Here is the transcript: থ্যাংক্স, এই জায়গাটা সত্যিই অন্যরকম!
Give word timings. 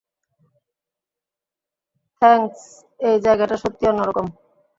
থ্যাংক্স, 2.21 2.61
এই 2.99 3.17
জায়গাটা 3.25 3.55
সত্যিই 3.57 3.89
অন্যরকম! 3.91 4.25